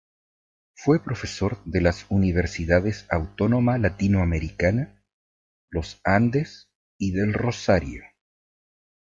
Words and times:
Fue 0.73 1.03
profesor 1.03 1.63
de 1.65 1.79
las 1.79 2.07
universidades 2.09 3.05
Autónoma 3.11 3.77
Latinoamericana, 3.77 5.05
Los 5.69 6.01
Andes 6.03 6.71
y 6.97 7.11
del 7.11 7.33
Rosario. 7.35 8.03